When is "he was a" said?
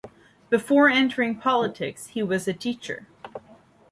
2.07-2.53